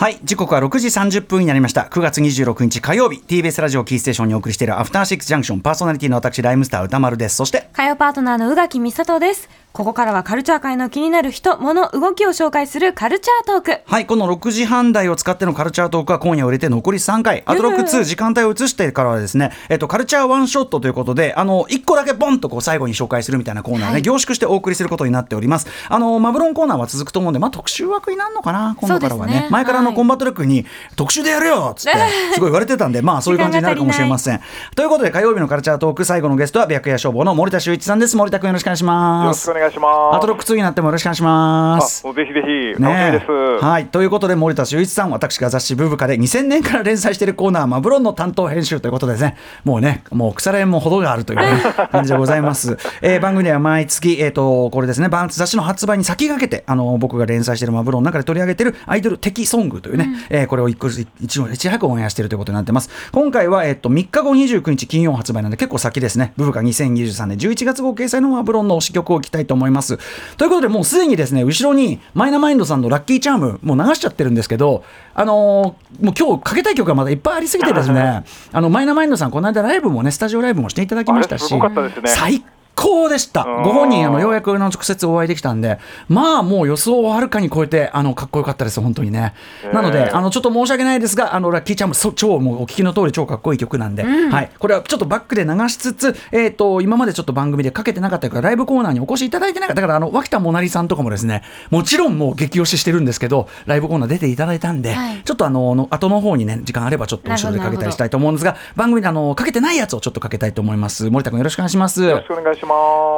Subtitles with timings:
[0.00, 1.82] はい時刻は6時30分になりました。
[1.82, 7.36] 9月26日火曜日 TBS ラジオキーステーションにお送りしているアフターシックスジャンクションパーソナリティの私ライムスター歌丸です。
[7.36, 9.50] そして火曜パートナーの宇垣美里です。
[9.72, 13.82] ここからはカルチャー界の気になる人、物、動きを紹介するカルチャートーク。
[13.86, 25.68] はい、この6時半台を使ってのカルチャートークは今夜売れて残り3回、アトロック2時間帯を移してからはですね、えっと、カルチャーワンショットということで、あの、1個だけボンとこう最後に紹介するみたいなコーナーね、はい、凝縮してお送りすることになっております。
[25.88, 29.34] あの、マブロンコーナーは続くと思うんで、まあ特集枠になるのかな、今度からはね。
[29.34, 31.98] ね前からのコンバットルックに、特集でやるよっつって、
[32.34, 34.40] すごい言われてたんで、まあ そういう感じになるかもしれません。
[34.74, 38.16] ということで、火曜日のカルチャートーク、最後のゲストは、白夜消防の森田修一さんです。
[38.16, 39.59] 森田君よろしくお願いします。
[39.60, 40.16] 願いします。
[40.16, 42.02] アトロック2になってもよろしくお願いします。
[42.02, 43.64] ぜひぜひ、楽しみです。
[43.64, 51.46] はい、ということで、森田修一さん、私が雑誌ブーブカで2000年から連載しているコーナー、マブロンの担当編集ということでね、もうね、もう腐れ縁も程があるという、ね、
[51.92, 52.78] 感じでございます。
[53.02, 62.90] えー、番組では毎月、えっ、ー、と、これですね、雑誌の発売に先駆けて、あの、僕が連載しているマブロンの中で取り上げているアイドル的ソングというね、うん、えー、これを一個一一いち早くオンエアしているということになってます。
[63.12, 69.98] 今回は、えっ、ー、と、3日後29日金曜発売なんで結構先ですね、ブブカ2023年11月号掲載のマブロンの推し曲を聴きたいと思います。
[70.36, 74.84] ということで、もうすでにですね、後ろにマイナマインドさんのラッキーチャームもう流しちゃってるんですけど、
[75.14, 81.60] あのー、もう今日かけたい曲がまだいっぱいありすぎてですね、あのマイナマインドさんこの間ライブもねスタジオライブもしていただきましたし、ね、
[82.06, 82.44] 最
[82.80, 83.44] 高でした。
[83.44, 85.78] ご本人あのようやく直接お会いできたんで、
[86.08, 89.34] まあもう予想をはるかに超えてあのかっこよかったです本当にね。
[89.72, 94.50] なのであのちょっと申し訳ないですがあのラッキーちゃんもそ超もうお聞きの通り超かっこいい曲なんで、うん、はい。
[94.58, 99.80] これはちょっとバックで流しつつえっ、ー、と今までちょっと番組でかけてなかったからライブコーナーにお越しいただいてなかった。
[99.80, 111.10] からあの脇田もなりさんとかもですねもちろんもう激推ししてるんですけどライブコーナー出ていただいたんで、はい、ちょっとあのの後の方にね時間あればちょっと後ろでかけたりしたいと思うんですが番組であのかけてないやつをちょっとかけたいと思います。
[111.10, 112.02] 森田君よろしくお願いします。
[112.02, 112.69] よろしくお願いします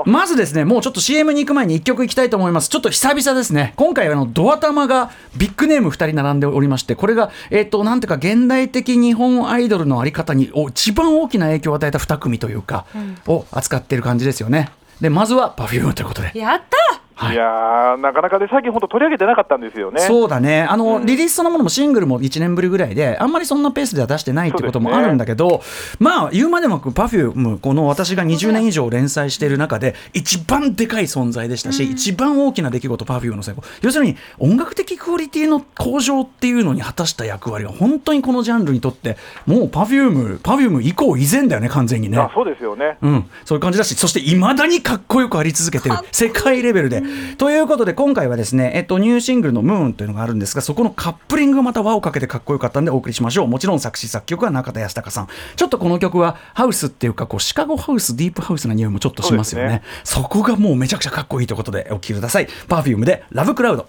[0.05, 2.69] まずずですねもうちょっと CM に行く前に1曲いきたいと思います。
[2.69, 3.73] ちょっと久々ですね。
[3.77, 14.71] 今回あのドア玉がビッグネーム2人並んでおりましてこれがえっ、ー、となんていうか現代的日本アイドルの在り方に一番大きな影響を与えた2組というか、うん、を扱っている感じですよね。
[15.01, 16.33] でまずは Perfume ということで。
[16.35, 16.92] やった
[17.31, 20.01] い、やなかなかで最近、本当、取り上げてなかったんですよね。
[20.01, 20.63] そうだね。
[20.63, 25.61] あの、うん、リリースそのものもシングルも1年ぶりぐらいで、あんまりそんなペースでは出してないってこともあるんだけど、ね、
[25.99, 39.17] まあ、言うまでも Perfume、この私が20年以上連載している中で、一番でかい存在でしたし、うん、一番大きな出来事、Perfume の成功、要するに音楽的クオリティの向上っていうのに果たした役割が、本当にこのジャンルにとって、
[39.47, 42.19] もう Perfume、Perfume 以降、以前だよね、完全にね。
[42.35, 47.03] そうですよね、うん、そういう感じだし、そしていまだにかっこよくあり続けてる、世界レベルで。
[47.39, 53.49] ということでで今回はですね、えっと、ニューシングルのムーンというのがあるんですがそこのカップリングがまた輪をかけてかっこよかったんでお送りしましょう。
[53.49, 55.29] もちろん作詞作曲は中田康隆さん。
[55.57, 59.83] ちょっとこの曲はハウスっていうかこうシカゴハウスディープハウスな匂いもちょっとしますよね。
[60.05, 62.47] そこがもうめちゃくちゃかっこいいということでお聴きください。
[62.69, 63.87] Perfume でラブクラウド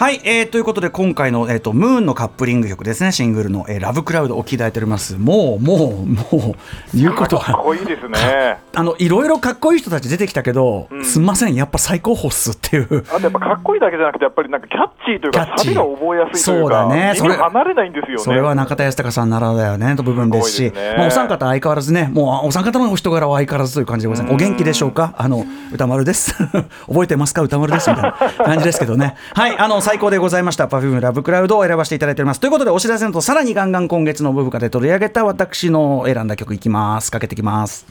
[0.00, 3.12] はい、えー、ということで今回の、えーと、ムーンのカップリング曲ですね。
[3.12, 5.18] シングルの、えー「ラブクラウド」お聴きいただいております。
[5.18, 6.54] もうもうも
[6.94, 7.52] う言うことは。
[7.52, 8.56] かっこいいですね。
[8.74, 11.54] あのいろいろかっこいい人たち出てきたけど、うん、すみません。
[11.54, 13.04] やっぱ最高峰っすっていう。
[13.10, 16.64] あとやっぱかっこいいだけじゃなくてやっぱりなんかキャッチーというかサビが覚えやすいというか。
[16.64, 17.12] そうだね。
[17.16, 18.24] それ離れないんですよね。
[18.24, 24.34] それは中田ヤスタカさんならだよねと部分ですし、ね、まあ、お三方相変わらずねもうお三方のお人柄は相変わらずという感じでございます。
[24.34, 25.12] お元気でしょうか？
[25.18, 25.44] あの
[25.74, 26.32] 宇多丸です。
[26.88, 27.42] 覚えてますか？
[27.42, 27.90] 宇多丸です。
[27.90, 28.12] みたいな
[28.46, 29.14] 感じですけどね。
[29.34, 30.68] はいあの最高でございました。
[30.68, 32.38] Perfume ラブクラウドを選ばせていただいております。
[32.38, 37.10] ということでお知らせのとさらにガンガン今月のブブカで取り上げた私の選んだ曲いきます。
[37.10, 37.88] かけてきます。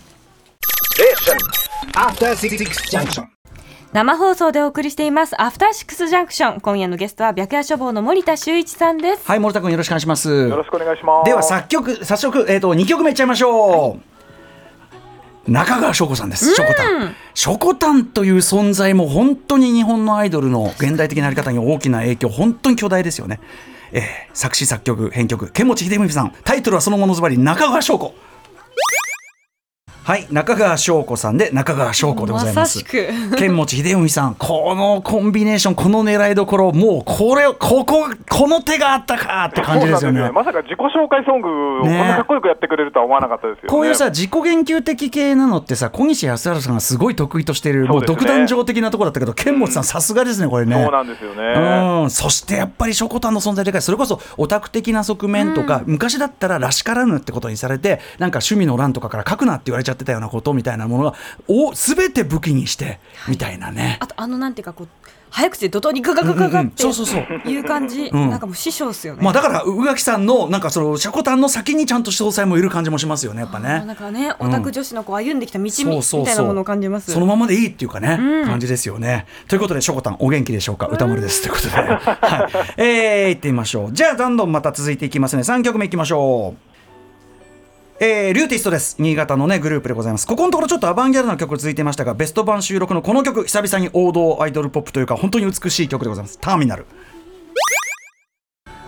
[3.91, 5.35] 生放送でお送りしています。
[5.41, 9.27] アフターシックスジャンクション今夜のゲストは白夜処方の森田修一さんです。
[9.27, 10.29] はい森田君よろしくお願いします。
[10.29, 11.25] よろしくお願いします。
[11.25, 13.99] では作曲早速えっ、ー、と2曲目いっちゃいましょう、はい
[15.49, 17.15] 中川翔子さんです、しょこたん。
[17.33, 23.39] しょこたんという存在も本当に日本のアイドルの現代的なあり方に大きな影響、本当に巨大ですよね。
[23.91, 25.51] えー、作詞作曲編曲。
[25.51, 26.33] 剣持秀文さん。
[26.43, 28.13] タイトルはそのものずばり中川翔子
[30.09, 32.83] はい中川翔子さんで中川翔子でございます。
[32.83, 50.73] 剣持秀臣さんこのコンビネーションこの狙いどころもうこれこここの手があったかって感じですよね、ね、まさか自己紹介ソングをこんなかっこよくやってくれるとは思わなかったですよ、ね、こういうさ自己言及的系なのってさ小西康原さんがすごい得意としている、もう独壇場的なところだったけど剣持さんさすがですねこれね。
[50.73, 52.03] そうなんですよね。
[52.03, 52.09] うん。
[52.09, 61.13] そしてやっぱりしょこたんの存在でかいそれこそオタク的な側面とか、昔だったららしからぬってことにされてなんか趣味の欄とかから書くなって言われちゃちゃってたようなことみたいなものが
[61.47, 64.87] お全て武器にしてみたいなね、あとあのなんていうかこう
[65.31, 69.21] 早口で怒涛にガガガガガってそうそうそういう感じ、んなんかもう師匠っすよね。
[69.21, 77.11] まあだから宇垣さんのなんかそのシャコタンの先にちゃんと詳細もいる感じもしますよねやっぱねなんかね、オタク女子のこう歩んできた道みたいなものを感じます。
[77.11, 79.27] そのままでいいっていうかね、うん感じですよね。
[79.47, 81.41] ということで、しょこたん、お元気でしょうか、歌丸です。
[81.41, 83.93] ということで、はい、えー、行ってみましょう。
[83.93, 85.43] じゃあ、どんどんまた続いていきますね。
[85.43, 86.68] 3曲目いきましょう。
[88.01, 88.95] えー、 RYUTistです。
[88.97, 90.25] 新潟のね、グループでございます。
[90.25, 96.39] ここのところちょっとアバンギャルドな曲続いてましたが、ベスト版収録のこの曲、久々に王道アイドルポップというか、本当に美しい曲でございます。
[96.39, 96.85] ターミナル。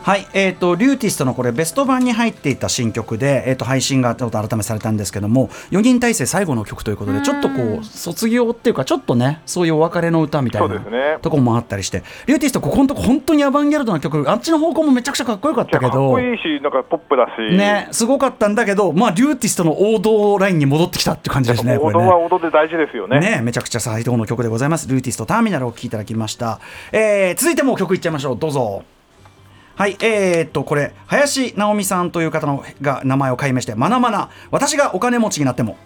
[0.03, 23.19] はい、えーと、 RYUTistのこれベスト版に入っていた新曲で、えー、と配信がちょっと改めされたんですけども4人体制最後の曲ということでちょっとこう卒業っていうかちょっとねそういうお別れの歌みたいなとこもあったりして RYUTistここのとこ本当にアバンギャルドな曲あっちの方向もめちゃくちゃかっこよかったけどこいいし、なんかポップだし、ねすごかったんだけどまあリューティストの王道ラインに戻ってきたって感じですねこ王れね道は王道で大事ですよね。
[23.19, 24.89] ねめちゃくちゃ最高の曲でございます。
[24.89, 26.59] ルーティストターミナルをお聴きいただきました。
[26.91, 28.39] えー、続いてもう曲いっちゃいましょう。
[28.39, 28.83] どうぞ。
[29.75, 35.77] はい、えー、っと、これ、林直美さんという方のが名前を改名して、まなまな、私がお金持ちになっても。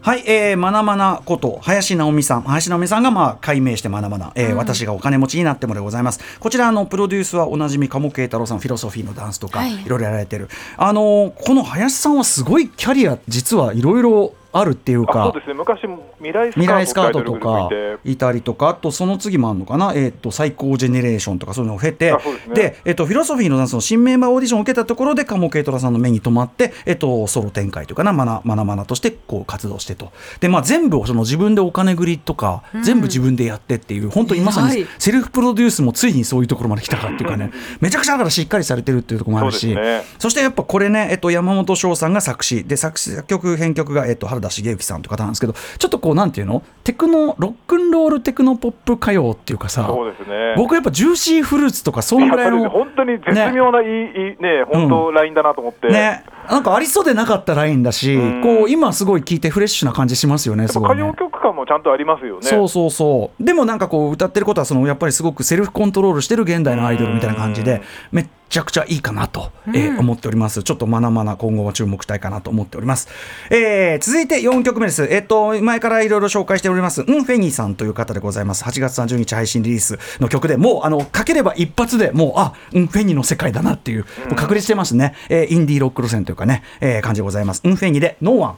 [0.00, 2.42] はい、えー、まなまなこと、林直美さん。
[2.42, 6.20] 林直美さんが、まあ、改名してまなまな、えー私がお金持ちになってもでございます。
[6.40, 10.48] こちら、あの、プロデュースはおなじみ、鴨慶太郎さん、フィロソフィーのダンスとか、はいい、ろいろやられてる。
[10.76, 15.22] あのーこの林さんはすごいキャリア、実はいろいろあるっていうか。
[15.22, 15.80] あそうですね、昔、
[16.18, 17.68] 未来スカ未来スカーートトとか
[18.04, 22.54] いたりとかあとその次もあるのかな、えー、と最高ジェネレーションとかそういうのを経てですね。
[22.54, 30.12] で、えー、とフィロソフィーのダンスの新メンバーオーディションを受けたところで鴨慶太郎さんの目に留まって、えー、とソロ展開というかなマナマナマナとしてこう活動してと。
[30.40, 37.50] で、まあ、全部その自分でお金繰りとか、全部自分でやってっていう本当にまさにセルフプロデュースもついにそういうところまで来たかっていうかね
[37.80, 40.02] めちゃくちゃだからしっかりされてるっていうところもあるしそね。
[40.18, 46.62] そしてやっぱこれね、えっと、ヤマモトショウさんが作詞で作詞作曲編曲が、えっと、原田茂幸さんという方なんですけどちょっとこうなんていうの？
[46.84, 50.54] テクノロックンロールテクノポップ歌謡っていうかさそうですね。
[50.56, 55.88] 僕やっぱジューシーフルーツとかそんぐらいの本当に絶妙ないい、いいね、本当、ラインだなと思って。
[55.88, 56.24] ね。
[56.50, 58.42] なんかありそうでなかったラインだしうん。
[58.42, 61.02] こう今すごい聴いてフレッシュな感じしますよねすごいね。
[61.02, 62.42] 謡曲感もちゃんとありますよね。
[62.42, 63.44] そうそうそう。
[63.44, 70.62] でもなんかこう歌ってることはそのやっぱりすごくセルフコントロールしてる現代のアイドルみたいな感じでめっちゃくちゃいいかなと、えー思っております。
[70.62, 73.08] ちょっとまなまな今後は注目したいかなと思っております、
[73.50, 75.04] えー続いて4曲目です。
[75.10, 77.02] えっ、と前からいろいろ紹介しております。
[77.02, 78.64] うんフェニーさんという方でございます。
[78.64, 84.04] 8月30日配信リリースの曲でもうあのかければ一発でもうあうんフェニーの世界だなっていう
[84.36, 87.62] 確立してますね、えーインディーロック路線というかね、えー感じでございます。
[87.64, 88.56] うんフェニーでノーワン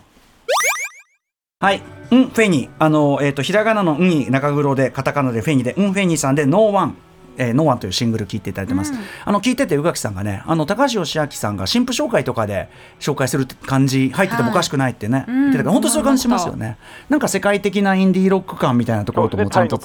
[1.60, 1.82] はい。
[2.10, 2.70] うん、フェニー。
[2.78, 6.96] あの、えっ、と、ひらがなのんに中黒で、カタカナでフェニーで、うん、フェニーさんで、ノーワン。
[7.36, 8.92] えー、ノーワンというシングル聞いていただいてます。
[9.24, 12.68] あの聞いてて宇垣さんがね、あの高橋義明さんが新婦紹介とかで
[13.00, 16.78] 紹介する感じ入っててもおかしくないってね、言ってたから本当そういう感じしますよね。
[17.08, 19.80] なんか世界的なインディーロック感みたいなところともちゃんと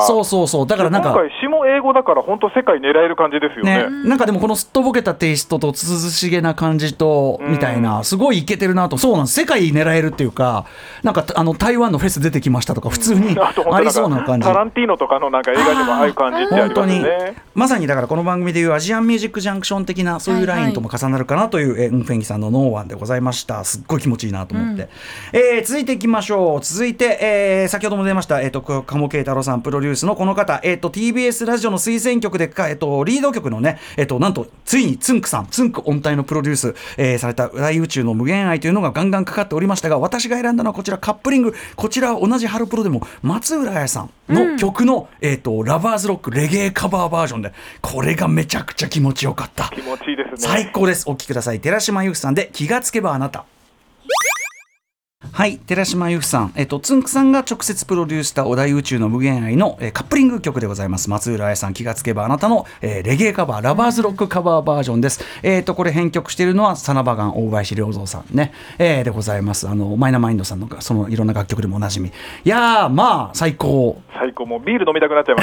[0.00, 1.30] そうそうそうだからなんか今回、
[1.76, 3.72] 英語だから、本当、世界狙える感じですよね。
[3.72, 8.98] ね、なんかでもこのすっとぼけたテイストと涼しげな感じとみたいなすごいイケてるなと。
[8.98, 9.40] そうなんです。
[9.40, 10.66] 世界狙えるっていうか
[11.02, 14.46] なんかあの台湾のフェス出てきましたとか普通に ありそうな感じ。
[14.46, 17.36] タランティーノとかのなんか映画にもああいう感じってあります本当にね。
[17.54, 23.64] まさにだからこの番組でいうアジアンミュージックジャンクション的なそういうラインとも重なるかなという、えーウンフェンギさんのノーワンでございました。
[23.64, 24.88] すっごい気持ちいいなと思って、
[25.32, 26.60] えー続いていきましょう。
[26.62, 41.54] 続いて、えー先ほども出ました、えー、と鴨慶太郎さんプロデュースのこの方、えー、と TBS ラジオの推薦曲でか、えー、とリード曲のね、えー、となんとついにつんくさんつんく音体のプロデュース、えーされた大宇宙の無限愛というのがガンガンかかっておりましたが私が選んだのはこちらカップリング。
[41.76, 49.70] こちらは同じハロプロでも松浦亜弥さんの曲の、えー、とラバーズロックレゲエカバーバージョンでこれがめちゃくちゃ気持ちよかった。
[49.74, 50.36] 気持ちいいですね。
[50.36, 51.08] 最高です。
[51.08, 51.60] お聴きください。
[51.60, 53.44] 寺島由布さんで気がつけばあなた
[55.34, 61.08] はい寺島由布さん、えっと、つんくさんが直接プロデュースしたお題宇宙の無限愛の、えーカップリング曲でございます。
[61.08, 65.24] 松浦彩さん気がつけばあなたの、えーレゲエカバーラバーズロックカバーバージョンです。
[65.42, 69.66] えっとこれ編曲しているのはサナバガン大林良三さんね、えーでございます。
[69.66, 72.08] あのマイナマインドさんのそのいろんな楽曲でもおなじみ。
[72.10, 72.12] い
[72.44, 74.02] やーまあ最高。
[74.12, 75.42] 最高、もうビール飲みたくなっちゃいま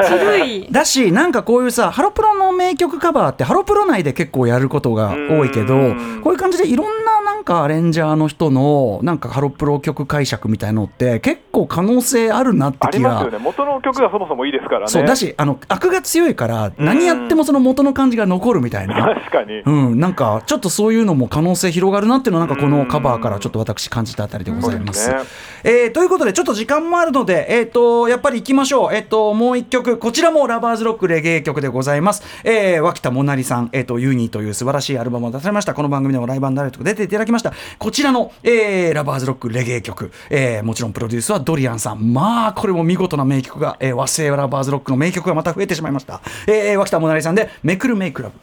[0.00, 0.10] す
[0.50, 0.66] ね。
[0.72, 6.20] だしなんかこういうさハロプロの名曲カバーってハロプロ内で結構やることが多いけどうん。
[6.24, 12.88] こういう感じでいろんなかアレンジャーの人のなんかハロプロ曲解釈みたいのって結構可能性あるなって気が。
[12.88, 13.38] ありますよね。
[13.38, 14.86] 元の曲がそもそもいいですからね。
[14.88, 19.14] そうだしあのアクが強いから何やってもその元の感じが残るみたいな。
[19.14, 22.56] 確かに、うん、なんかちょっとそういうのも可能性広がるなっていうのはなん。
[22.56, 25.06] かこのカバーからちょっと私感じたあたりでございます。
[25.06, 35.74] そうですえーということでちょっと時間もあるので、えー、とやっぱり行きましょう、えー、ともう一曲こちらもラバーズロックレゲエ曲でございます、えー、脇田もなりさん、えー、とユニという素晴らしいアルバムを出されました。
[35.74, 37.52] この番組でもライブダイレクト出ていただきました。
[37.78, 48.38] こちらの、えーラバーズロックレゲエ曲、えーもちろんプロデュースはドリアンさんまあこれも見事な名曲が、えー和製ラバーズロックの名曲がまた増えてしまいました、えー、脇田もなりさんで「めくるめいクラブ」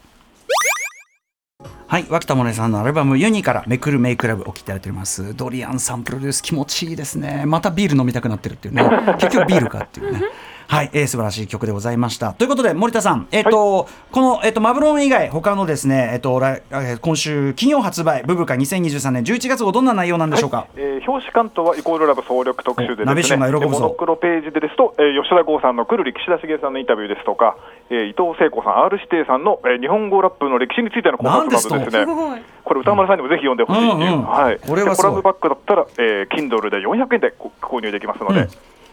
[1.89, 5.35] はい、脇田もねさんのアルバムユニからめくるメイクラブお聴きいただいております。
[5.35, 7.45] ドリアンさんプロデュース気持ちいいですね。
[7.47, 8.83] またビール飲みたくなってるっていうね。
[9.17, 10.21] 結局ビールかっていうね。
[10.71, 12.33] はい、えー素晴らしい曲でございました。
[12.33, 20.67] ということで森田さん、えっ、と、このえっ、とマブロン以外他のですね、えっ、と来えー今週金曜発売ブブカ2023年11月号どんな内容なんでしょうか？
[20.75, 27.57] えー表紙関東はイコールラブ総力特集でですね、旬が喜ぶぞモノクロページでですと、えー吉田剛さんの来る歴史田茂さんのインタビューですとか、
[27.89, 32.05] えー伊藤聖子さん、R 指定さんの、えー日本語ラップの歴史についての考察などですね。
[32.05, 32.63] す。
[32.63, 38.49] これ歌丸さんにもぜひ読んでほしいっていう、うんうんはい、これはコラムバッグだったら、えー、Kindle で400円でこ購入できますので、うん。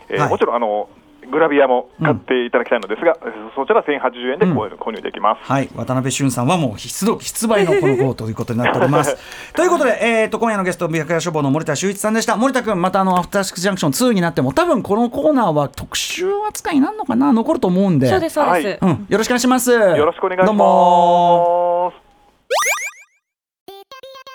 [0.09, 0.31] えーはい。
[0.31, 0.89] もちろんあの
[1.31, 3.17] グラビアも買っていただきたいのですが、
[3.55, 5.51] そちら1080円で購入できます。
[5.51, 9.17] はい、渡辺俊さんはもう出動出売のこの号ということになっております。
[9.55, 12.37] ということで、えー、と今夜のゲスト、美白屋書房の森田修一さんでした。
[12.37, 18.85] 森田君、またあのアフターシックスジャンクション2になっても、多分このコーナーは特集扱いになるのかな、残ると思うんで、そうですそうです。
[18.85, 19.73] はうん、よろしくお願いします。
[19.73, 20.47] よろしくお願いします。
[20.47, 21.93] どうも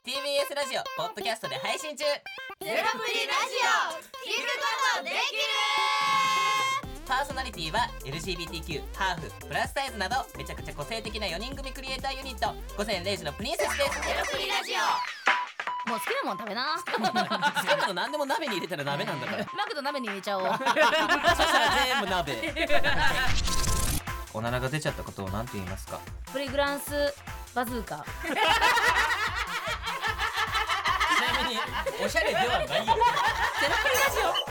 [0.03, 2.19] TBS ラジオポッドキャストで配信中ゼロ
[2.59, 6.20] プリラジオ聞くことできる
[7.11, 12.55] パーソナリティは LGBTQ ハーフプラスサイズなどめちゃくちゃ個性的な4人組クリエイターユニット。
[12.77, 13.89] 午前0時のプリンセスです。
[13.99, 15.89] ゼロプリラジオ。
[15.89, 16.79] もう好きなもん食べな。
[16.79, 19.45] 好きなの何でも鍋に入れたら鍋なんだから。
[19.53, 20.45] マクド鍋に入れちゃおう。
[20.55, 22.55] そしたら全部鍋。
[24.33, 25.99] おならが出ちゃったことを何て言いますか？
[26.31, 27.13] プリグランス
[27.53, 28.05] バズーカ。
[28.23, 28.29] ち
[31.33, 31.59] なみに
[32.05, 32.65] おしゃれではないよ。
[32.69, 34.50] ゼロプリラジオ